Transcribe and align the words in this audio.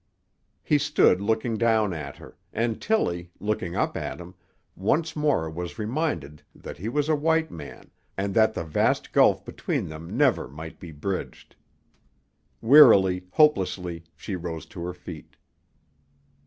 He 0.63 0.79
stood 0.79 1.21
looking 1.21 1.57
down 1.59 1.93
at 1.93 2.17
her, 2.17 2.35
and 2.51 2.81
Tillie, 2.81 3.29
looking 3.39 3.75
up 3.75 3.95
at 3.95 4.19
him, 4.19 4.33
once 4.75 5.15
more 5.15 5.47
was 5.47 5.77
reminded 5.77 6.41
that 6.55 6.79
he 6.79 6.89
was 6.89 7.07
a 7.07 7.13
white 7.13 7.51
man 7.51 7.91
and 8.17 8.33
that 8.33 8.55
the 8.55 8.63
vast 8.63 9.11
gulf 9.11 9.45
between 9.45 9.89
them 9.89 10.17
never 10.17 10.47
might 10.47 10.79
be 10.79 10.91
bridged. 10.91 11.55
Wearily, 12.61 13.27
hopelessly, 13.29 14.03
she 14.15 14.35
rose 14.35 14.65
to 14.73 14.83
her 14.85 14.95
feet. 14.95 15.35